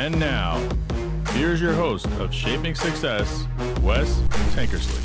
[0.00, 0.56] And now,
[1.32, 3.46] here's your host of Shaping Success,
[3.82, 4.20] Wes
[4.54, 4.98] Tankersley.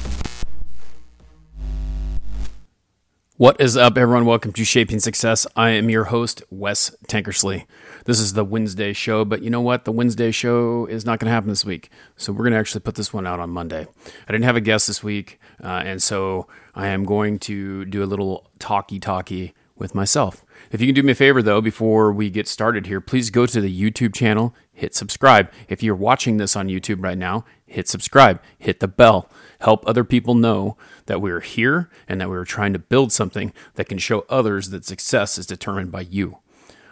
[3.35, 4.23] What is up, everyone?
[4.23, 5.45] Welcome to Shaping Success.
[5.53, 7.65] I am your host, Wes Tankersley.
[8.05, 9.83] This is the Wednesday show, but you know what?
[9.83, 11.89] The Wednesday show is not going to happen this week.
[12.15, 13.87] So we're going to actually put this one out on Monday.
[14.29, 18.01] I didn't have a guest this week, uh, and so I am going to do
[18.01, 20.45] a little talky talky with myself.
[20.71, 23.45] If you can do me a favor, though, before we get started here, please go
[23.45, 25.51] to the YouTube channel, hit subscribe.
[25.67, 29.29] If you're watching this on YouTube right now, hit subscribe, hit the bell,
[29.61, 33.89] help other people know that we're here and that we're trying to build something that
[33.89, 36.37] can show others that success is determined by you.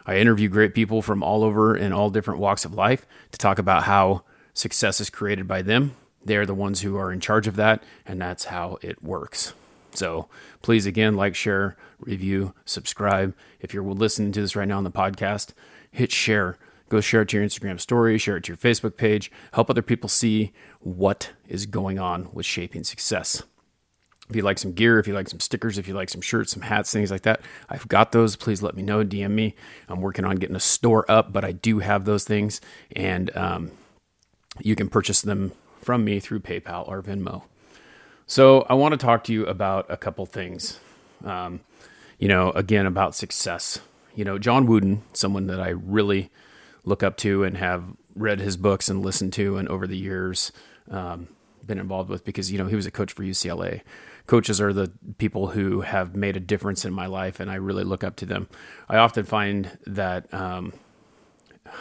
[0.05, 3.59] I interview great people from all over in all different walks of life to talk
[3.59, 5.95] about how success is created by them.
[6.25, 9.53] They're the ones who are in charge of that, and that's how it works.
[9.91, 10.27] So
[10.61, 13.36] please, again, like, share, review, subscribe.
[13.59, 15.52] If you're listening to this right now on the podcast,
[15.91, 16.58] hit share.
[16.89, 19.81] Go share it to your Instagram story, share it to your Facebook page, help other
[19.81, 23.44] people see what is going on with shaping success.
[24.30, 26.54] If you like some gear, if you like some stickers, if you like some shirts,
[26.54, 28.36] some hats, things like that, I've got those.
[28.36, 29.04] Please let me know.
[29.04, 29.56] DM me.
[29.89, 32.61] I'm working on getting a store up, but I do have those things,
[32.95, 33.72] and um,
[34.59, 37.44] you can purchase them from me through PayPal or Venmo.
[38.26, 40.80] So I want to talk to you about a couple things.
[41.26, 41.59] Um,
[42.17, 43.80] you know, again about success.
[44.16, 46.31] You know, John Wooden, someone that I really
[46.84, 47.84] look up to and have
[48.16, 50.52] read his books and listened to, and over the years
[50.89, 51.28] um,
[51.66, 53.81] been involved with because you know he was a coach for UCLA.
[54.26, 57.84] Coaches are the people who have made a difference in my life, and I really
[57.84, 58.48] look up to them.
[58.88, 60.73] I often find that um,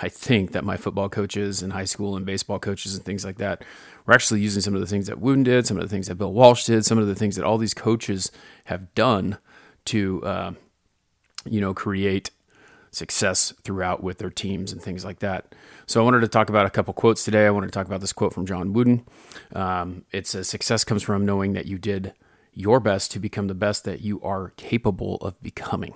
[0.00, 3.39] I think that my football coaches and high school and baseball coaches and things like
[3.39, 3.64] that
[4.06, 6.17] were actually using some of the things that Wooden did, some of the things that
[6.17, 8.30] Bill Walsh did, some of the things that all these coaches
[8.64, 9.39] have done
[9.86, 10.53] to, uh,
[11.45, 12.30] you know, create
[12.92, 15.55] success throughout with their teams and things like that.
[15.86, 17.46] So I wanted to talk about a couple quotes today.
[17.46, 19.05] I wanted to talk about this quote from John Wooden.
[19.55, 22.12] Um, it says, "Success comes from knowing that you did
[22.55, 25.94] your best to become the best that you are capable of becoming."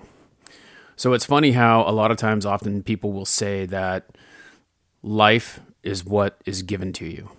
[0.95, 4.17] So it's funny how a lot of times, often people will say that
[5.03, 7.29] life is what is given to you.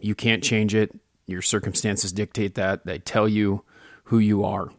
[0.00, 0.98] You can't change it.
[1.26, 2.84] Your circumstances dictate that.
[2.84, 3.62] They tell you
[4.04, 4.72] who you are.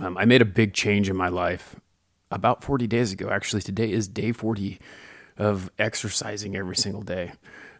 [0.00, 1.76] Um, I made a big change in my life
[2.32, 3.30] about 40 days ago.
[3.30, 4.78] Actually, today is day 40
[5.38, 7.32] of exercising every single day.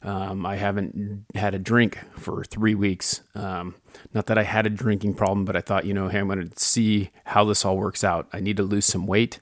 [0.03, 3.23] Um, I haven't had a drink for three weeks.
[3.35, 3.77] Um,
[4.13, 6.49] not that I had a drinking problem, but I thought, you know, hey, I'm going
[6.49, 8.29] to see how this all works out.
[8.33, 9.39] I need to lose some weight.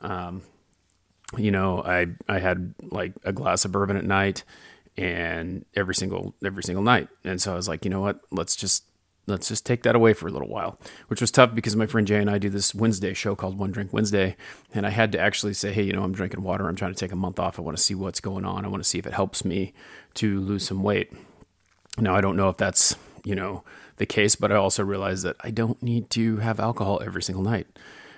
[0.00, 0.42] Um,
[1.36, 4.44] you know, I I had like a glass of bourbon at night,
[4.96, 8.54] and every single every single night, and so I was like, you know what, let's
[8.54, 8.84] just
[9.26, 10.78] let's just take that away for a little while,
[11.08, 13.70] which was tough because my friend Jay and I do this Wednesday show called One
[13.70, 14.36] Drink Wednesday.
[14.74, 16.68] And I had to actually say, hey, you know, I'm drinking water.
[16.68, 17.58] I'm trying to take a month off.
[17.58, 18.64] I want to see what's going on.
[18.64, 19.72] I want to see if it helps me
[20.14, 21.12] to lose some weight.
[21.98, 23.62] Now, I don't know if that's, you know,
[23.98, 27.44] the case, but I also realize that I don't need to have alcohol every single
[27.44, 27.66] night.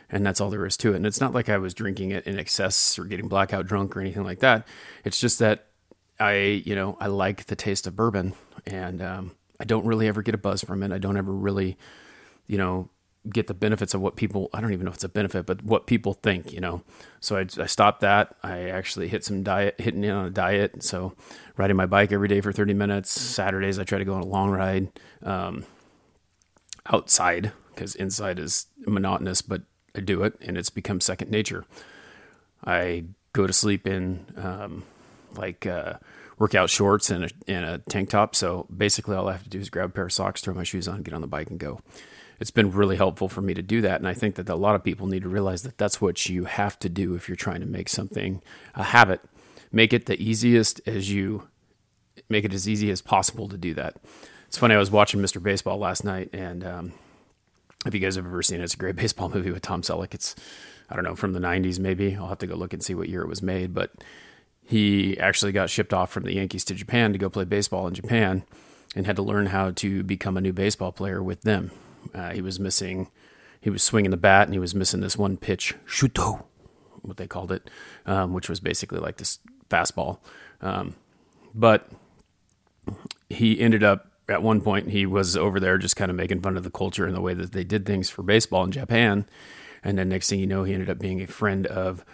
[0.09, 0.97] And that's all there is to it.
[0.97, 4.01] And it's not like I was drinking it in excess or getting blackout drunk or
[4.01, 4.67] anything like that.
[5.05, 5.67] It's just that
[6.21, 10.23] I, you know, I like the taste of bourbon and, um, I don't really ever
[10.23, 10.93] get a buzz from it.
[10.93, 11.77] I don't ever really,
[12.47, 12.91] you know,
[13.31, 15.63] get the benefits of what people, I don't even know if it's a benefit, but
[15.63, 16.83] what people think, you know.
[17.21, 18.37] So I, I stopped that.
[18.43, 20.83] I actually hit some diet, hitting in on a diet.
[20.83, 21.15] So
[21.57, 23.11] riding my bike every day for 30 minutes.
[23.11, 24.89] Saturdays, I try to go on a long ride
[25.23, 25.65] um,
[26.87, 29.63] outside because inside is monotonous, but
[29.97, 31.65] I do it and it's become second nature.
[32.65, 34.85] I go to sleep in um,
[35.35, 35.95] like, uh,
[36.39, 38.35] workout shorts and a, and a tank top.
[38.35, 40.65] So basically, all I have to do is grab a pair of socks, throw my
[40.65, 41.81] shoes on, get on the bike, and go.
[42.41, 44.01] It's been really helpful for me to do that.
[44.01, 46.45] And I think that a lot of people need to realize that that's what you
[46.45, 48.43] have to do if you're trying to make something
[48.75, 49.21] a habit.
[49.71, 51.49] Make it the easiest as you
[52.29, 53.97] make it as easy as possible to do that.
[54.47, 55.43] It's funny, I was watching Mr.
[55.43, 56.93] Baseball last night, and um,
[57.87, 60.15] if you guys have ever seen it, it's a great baseball movie with Tom Selleck.
[60.15, 60.35] It's,
[60.89, 62.15] I don't know, from the 90s maybe.
[62.15, 63.75] I'll have to go look and see what year it was made.
[63.75, 63.93] But
[64.65, 67.95] he actually got shipped off from the Yankees to Japan to go play baseball in
[67.95, 68.45] Japan
[68.97, 71.71] and had to learn how to become a new baseball player with them.
[72.15, 73.09] Uh, he was missing,
[73.61, 76.45] he was swinging the bat and he was missing this one pitch, shuto,
[77.03, 77.69] what they called it,
[78.07, 79.39] um, which was basically like this
[79.69, 80.19] fastball.
[80.61, 80.95] Um,
[81.55, 81.91] but
[83.29, 86.57] he ended up at one point, he was over there just kind of making fun
[86.57, 89.27] of the culture and the way that they did things for baseball in Japan.
[89.83, 92.05] And then next thing you know, he ended up being a friend of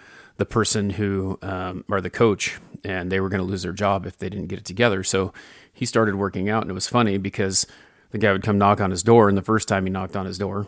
[0.40, 4.06] the person who um, or the coach and they were going to lose their job
[4.06, 5.32] if they didn't get it together so
[5.72, 7.66] he started working out and it was funny because
[8.10, 10.26] the guy would come knock on his door and the first time he knocked on
[10.26, 10.66] his door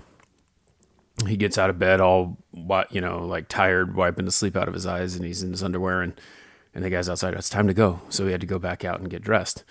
[1.27, 2.39] he gets out of bed all
[2.91, 5.63] you know like tired wiping the sleep out of his eyes and he's in his
[5.63, 6.15] underwear and
[6.75, 8.01] And the guy's outside, it's time to go.
[8.09, 9.63] So he had to go back out and get dressed.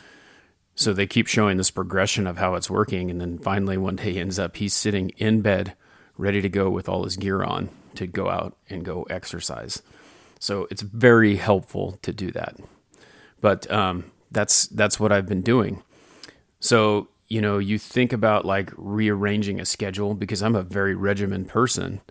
[0.76, 3.10] So they keep showing this progression of how it's working.
[3.10, 5.76] And then finally, one day, he ends up, he's sitting in bed,
[6.16, 9.82] ready to go with all his gear on to go out and go exercise.
[10.40, 12.58] So it's very helpful to do that.
[13.42, 15.84] But um, that's that's what I've been doing.
[16.60, 21.48] So you know, you think about like rearranging a schedule because I'm a very regimented
[21.48, 22.02] person,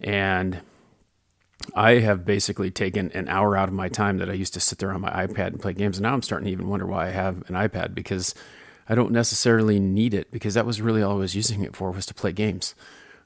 [0.00, 0.60] and
[1.74, 4.78] I have basically taken an hour out of my time that I used to sit
[4.78, 5.98] there on my iPad and play games.
[5.98, 8.34] And now I'm starting to even wonder why I have an iPad because
[8.88, 11.90] I don't necessarily need it because that was really all I was using it for
[11.90, 12.74] was to play games.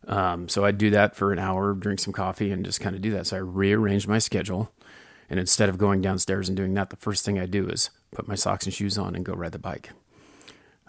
[0.06, 3.02] Um, so I'd do that for an hour, drink some coffee, and just kind of
[3.02, 3.28] do that.
[3.28, 4.72] So I rearranged my schedule.
[5.30, 8.28] And instead of going downstairs and doing that, the first thing I do is put
[8.28, 9.90] my socks and shoes on and go ride the bike.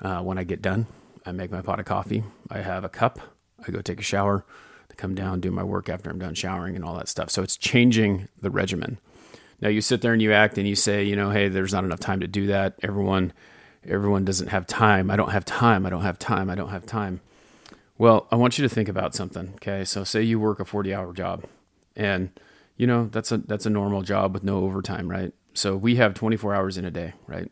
[0.02, 0.88] Uh, when I get done,
[1.26, 2.24] I make my pot of coffee.
[2.50, 3.20] I have a cup.
[3.66, 4.44] I go take a shower
[4.90, 7.30] to come down, do my work after I'm done showering and all that stuff.
[7.30, 8.98] So it's changing the regimen.
[9.62, 11.86] Now you sit there and you act and you say, you know, hey, there's not
[11.86, 12.76] enough time to do that.
[12.84, 13.32] Everyone,
[13.88, 15.10] everyone doesn't have time.
[15.10, 15.86] I don't have time.
[15.86, 16.50] I don't have time.
[16.50, 17.22] I don't have time.
[17.98, 19.54] Well, I want you to think about something.
[19.56, 21.46] Okay, so say you work a 40 hour job,
[21.96, 22.32] and
[22.76, 25.34] you know that's a that's a normal job with no overtime, right?
[25.54, 27.52] So we have 24 hours in a day, right?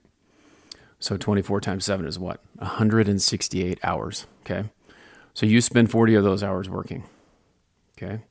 [0.99, 2.41] So 24 times seven is what?
[2.55, 4.25] 168 hours.
[4.41, 4.69] Okay,
[5.33, 7.03] so you spend 40 of those hours working.
[7.97, 8.23] Okay.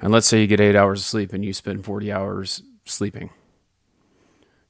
[0.00, 3.30] And let's say you get eight hours of sleep and you spend 40 hours sleeping.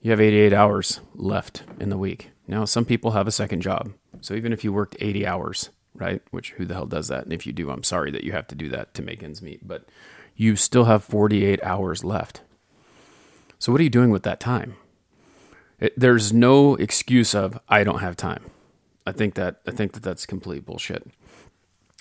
[0.00, 2.31] You have 88 hours left in the week.
[2.46, 3.93] Now, some people have a second job.
[4.20, 6.22] So even if you worked 80 hours, right?
[6.31, 7.25] Which who the hell does that?
[7.25, 9.43] And if you do, I'm sorry that you have to do that to make ends
[9.43, 9.87] meet, but
[10.34, 12.43] you still have 48 hours left.
[13.58, 14.76] So what are you doing with that time?
[15.81, 18.44] It, there's no excuse of I don't have time.
[19.06, 21.06] I think that I think that that's complete bullshit.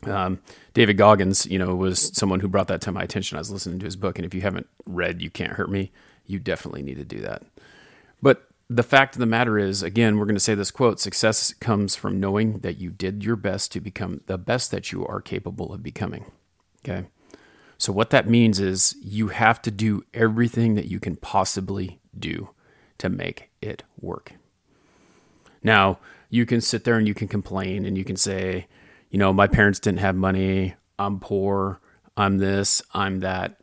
[0.04, 0.40] Um,
[0.74, 3.38] David Goggins, you know, was someone who brought that to my attention.
[3.38, 5.92] I was listening to his book, and if you haven't read "You Can't Hurt Me,"
[6.26, 7.44] you definitely need to do that.
[8.22, 11.54] But the fact of the matter is, again, we're going to say this quote: "Success
[11.54, 15.22] comes from knowing that you did your best to become the best that you are
[15.22, 16.26] capable of becoming."
[16.84, 17.08] Okay.
[17.78, 22.50] So what that means is you have to do everything that you can possibly do
[22.98, 24.34] to make it work.
[25.62, 28.68] Now, you can sit there and you can complain and you can say,
[29.10, 30.76] you know, my parents didn't have money.
[30.98, 31.82] I'm poor.
[32.16, 32.82] I'm this.
[32.94, 33.58] I'm that.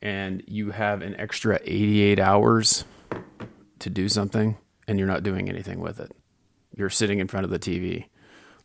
[0.00, 2.84] And you have an extra 88 hours
[3.82, 4.56] to do something
[4.88, 6.12] and you're not doing anything with it.
[6.74, 8.06] You're sitting in front of the TV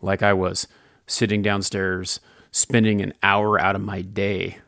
[0.02, 0.68] like I was
[1.06, 2.20] sitting downstairs,
[2.52, 4.60] spending an hour out of my day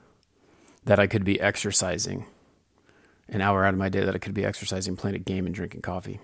[0.84, 2.26] that I could be exercising,
[3.28, 5.54] an hour out of my day that I could be exercising, playing a game, and
[5.54, 6.20] drinking coffee.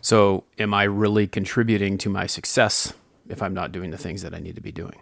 [0.00, 2.92] So, am I really contributing to my success
[3.28, 5.00] if I'm not doing the things that I need to be doing.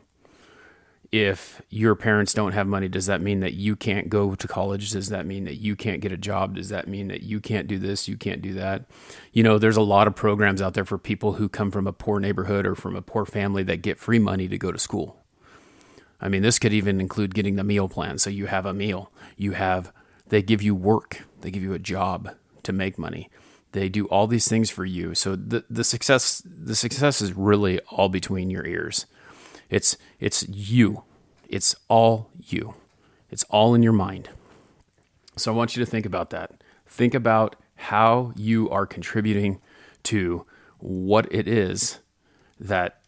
[1.12, 4.91] If your parents don't have money, does that mean that you can't go to college?
[4.91, 6.55] Does that mean that you can't get a job?
[6.55, 8.09] Does that mean that you can't do this?
[8.09, 8.87] You can't do that?
[9.31, 11.93] You know, there's a lot of programs out there for people who come from a
[11.93, 15.23] poor neighborhood or from a poor family that get free money to go to school.
[16.19, 18.17] I mean, this could even include getting the meal plan.
[18.17, 19.93] So you have a meal, you have,
[20.29, 22.31] they give you work, they give you a job
[22.62, 23.29] to make money.
[23.73, 25.15] They do all these things for you.
[25.15, 29.06] So the the success the success is really all between your ears.
[29.72, 31.02] It's it's you.
[31.48, 32.74] It's all you.
[33.31, 34.29] It's all in your mind.
[35.38, 36.62] So I want you to think about that.
[36.86, 39.62] Think about how you are contributing
[40.05, 40.44] to
[40.79, 42.00] what it is
[42.60, 43.00] that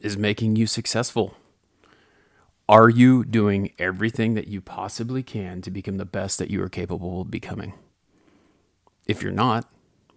[0.00, 1.36] is making you successful.
[2.68, 6.68] Are you doing everything that you possibly can to become the best that you are
[6.68, 7.74] capable of becoming?
[9.06, 9.70] If you're not,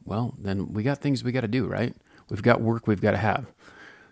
[0.04, 1.96] well, then we got things we got to do, right?
[2.28, 3.46] We've got work we've got to have.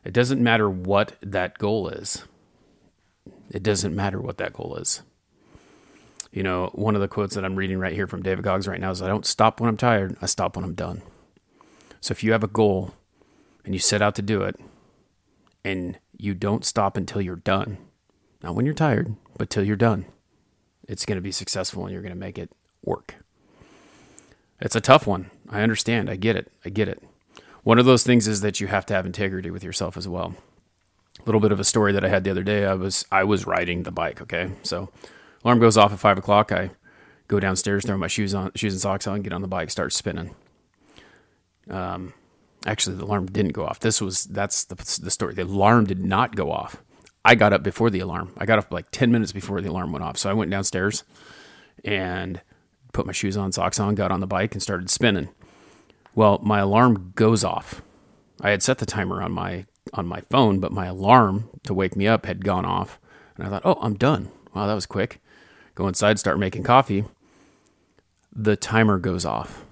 [0.03, 2.25] It doesn't matter what that goal is.
[3.50, 5.01] It doesn't matter what that goal is.
[6.31, 8.79] You know, one of the quotes that I'm reading right here from David Goggins right
[8.79, 11.03] now is I don't stop when I'm tired, I stop when I'm done.
[12.01, 12.95] So if you have a goal
[13.63, 14.60] and you set out to do it
[15.63, 17.77] and you don't stop until you're done,
[18.41, 20.05] not when you're tired, but till you're done,
[20.88, 22.51] it's going to be successful and you're going to make it
[22.83, 23.15] work.
[24.60, 25.29] It's a tough one.
[25.50, 26.10] I understand.
[26.10, 26.51] I get it.
[26.65, 27.03] I get it.
[27.63, 30.36] One of those things is that you have to have integrity with yourself as well.
[31.20, 32.65] A little bit of a story that I had the other day.
[32.65, 34.22] I was I was riding the bike.
[34.22, 34.89] Okay, so
[35.43, 36.51] alarm goes off at five o'clock.
[36.51, 36.72] I
[37.27, 39.93] go downstairs, throw my shoes on, shoes and socks on, get on the bike, start
[39.93, 40.36] spinning.
[41.70, 42.13] Um,
[42.65, 43.79] actually, the alarm didn't go off.
[43.79, 45.34] This was that's the the story.
[45.34, 46.84] The alarm did not go off.
[47.24, 48.34] I got up before the alarm.
[48.38, 50.17] I got up like ten minutes before the alarm went off.
[50.17, 51.05] So I went downstairs
[51.86, 52.41] and
[52.91, 55.29] put my shoes on, socks on, got on the bike, and started spinning.
[56.15, 57.82] Well, my alarm goes off.
[58.41, 61.96] I had set the timer on my on my phone, but my alarm to wake
[61.96, 63.00] me up had gone off.
[63.38, 64.32] And I thought, oh, I'm done.
[64.53, 65.22] Wow, that was quick.
[65.75, 67.05] Go inside, start making coffee.
[68.36, 69.65] the timer goes off.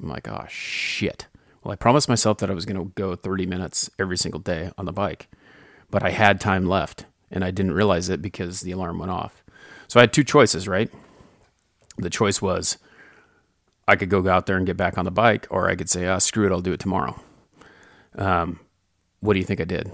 [0.00, 1.26] I'm like, oh shit.
[1.62, 4.70] Well, I promised myself that I was going to go 30 minutes every single day
[4.78, 5.28] on the bike,
[5.90, 9.44] but I had time left and I didn't realize it because the alarm went off.
[9.88, 10.90] So I had two choices, right?
[11.98, 12.78] The choice was
[13.90, 16.06] I could go out there and get back on the bike, or I could say,
[16.06, 17.20] ah, screw it, I'll do it tomorrow.
[18.14, 18.60] Um,
[19.18, 19.90] what do you think I did?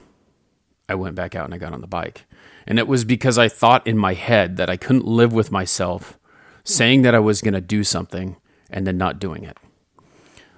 [0.87, 2.27] I went back out and I got on the bike.
[2.67, 6.19] And it was because I thought in my head that I couldn't live with myself
[6.63, 8.37] saying that I was going to do something
[8.69, 9.57] and then not doing it.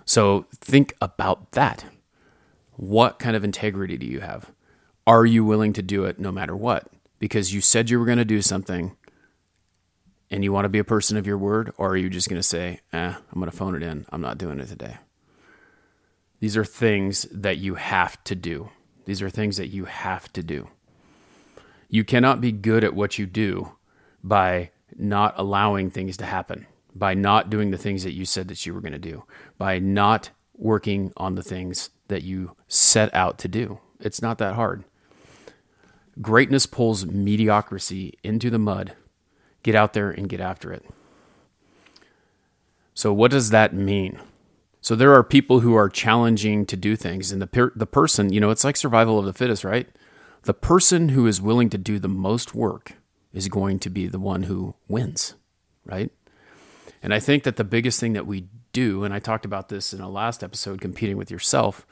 [0.05, 1.85] So think about that.
[2.73, 4.51] What kind of integrity do you have?
[5.07, 6.89] Are you willing to do it no matter what?
[7.21, 8.97] Because you said you were going to do something
[10.31, 12.41] and you want to be a person of your word, or are you just going
[12.41, 14.07] to say, eh, I'm going to phone it in.
[14.11, 14.99] I'm not doing it today?
[16.41, 18.71] These are things that you have to do.
[19.07, 20.69] These are things that you have to do.
[21.89, 23.73] You cannot be good at what you do
[24.23, 26.67] by not allowing things to happen
[26.99, 29.25] by not doing the things that you said that you were going to do,
[29.57, 33.79] by not working on the things that you set out to do.
[34.01, 34.85] It's not that hard.
[36.21, 38.95] Greatness pulls mediocrity into the mud.
[39.63, 40.85] Get out there and get after it.
[42.95, 44.19] So, what does that mean?
[44.81, 48.33] So, there are people who are challenging to do things, and the, per- the person,
[48.33, 49.89] you know, it's like survival of the fittest, right?
[50.43, 52.95] The person who is willing to do the most work
[53.33, 55.35] is going to be the one who wins,
[55.85, 56.11] right?
[57.03, 59.93] And I think that the biggest thing that we do, and I talked about this
[59.93, 61.87] in a last episode, competing with yourself,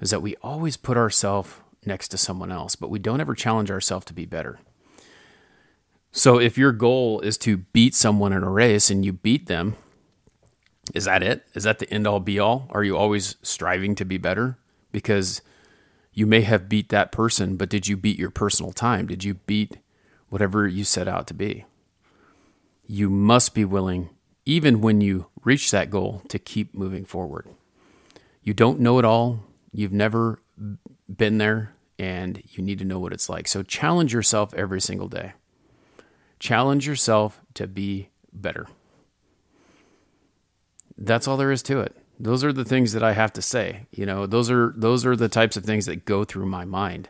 [0.00, 1.50] is that we always put ourselves
[1.84, 4.58] next to someone else, but we don't ever challenge ourselves to be better.
[6.10, 9.76] So if your goal is to beat someone in a race and you beat them,
[10.94, 11.46] is that it?
[11.54, 12.66] Is that the end all be all?
[12.70, 14.58] Are you always striving to be better?
[14.90, 15.42] Because
[16.12, 19.06] you may have beat that person, but did you beat your personal time?
[19.06, 19.78] Did you beat
[20.30, 21.66] whatever you set out to be?
[22.86, 24.08] You must be willing
[24.48, 27.46] even when you reach that goal, to keep moving forward.
[28.42, 29.40] You don't know it all,
[29.72, 30.40] you've never
[31.14, 33.46] been there, and you need to know what it's like.
[33.46, 35.34] So challenge yourself every single day.
[36.38, 38.66] Challenge yourself to be better.
[40.96, 41.96] That's all there is to it.
[42.20, 43.86] Those are the things that I have to say.
[43.92, 47.08] You know, those are those are the types of things that go through my mind.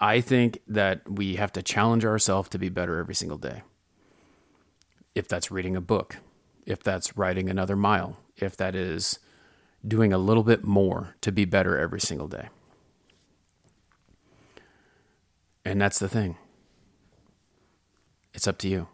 [0.00, 3.62] I think that we have to challenge ourselves to be better every single day
[5.14, 6.18] if that's reading a book,
[6.64, 9.18] if that's riding another mile, if that is
[9.86, 12.48] doing a little bit more to be better every single day.
[15.64, 16.36] And that's the thing.
[18.34, 18.88] It's up to you.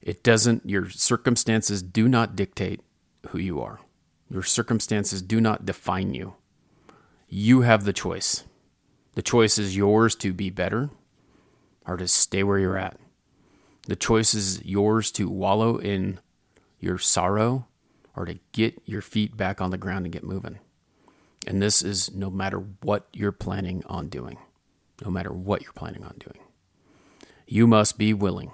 [0.00, 2.80] It doesn't, your circumstances do not dictate
[3.28, 3.80] who you are.
[4.30, 6.34] Your circumstances do not define you.
[7.28, 8.44] You have the choice.
[9.14, 10.90] The choice is yours to be better
[11.86, 12.98] or to stay where you're at.
[13.86, 16.20] The choice is yours to wallow in
[16.80, 17.66] your sorrow
[18.14, 20.58] or to get your feet back on the ground and get moving.
[21.46, 24.38] And this is no matter what you're planning on doing,
[25.04, 26.45] no matter what you're planning on doing.
[27.46, 28.50] You must be willing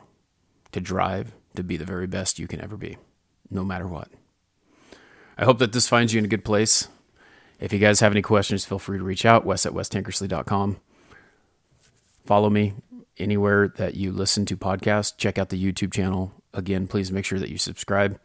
[0.72, 2.98] to drive to be the very best you can ever be,
[3.50, 4.08] no matter what.
[5.38, 6.88] I hope that this finds you in a good place.
[7.58, 10.76] If you guys have any questions, feel free to reach out, wes at westankersley.com.
[12.26, 12.74] Follow me
[13.18, 16.32] anywhere that you listen to podcasts, check out the YouTube channel.
[16.52, 18.20] Again, please make sure that you subscribe.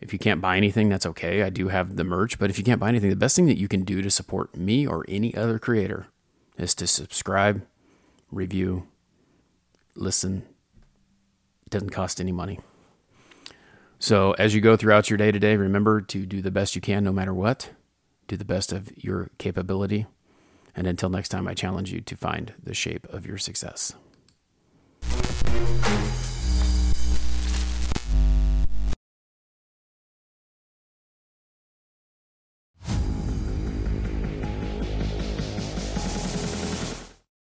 [0.00, 1.42] If you can't buy anything, that's okay.
[1.42, 3.58] I do have the merch, but if you can't buy anything, the best thing that
[3.58, 6.06] you can do to support me or any other creator
[6.56, 7.64] is to subscribe,
[8.30, 8.86] review,
[9.98, 10.44] listen.
[11.66, 12.60] It doesn't cost any money.
[13.98, 16.80] So, as you go throughout your day to day, remember to do the best you
[16.80, 17.70] can no matter what.
[18.28, 20.06] Do the best of your capability.
[20.76, 23.94] And until next time, I challenge you to find the shape of your success.